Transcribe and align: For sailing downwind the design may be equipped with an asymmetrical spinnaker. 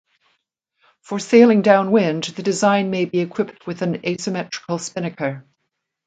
For 1.03 1.19
sailing 1.19 1.61
downwind 1.61 2.23
the 2.23 2.41
design 2.41 2.89
may 2.89 3.05
be 3.05 3.19
equipped 3.19 3.67
with 3.67 3.83
an 3.83 4.03
asymmetrical 4.03 4.79
spinnaker. 4.79 5.45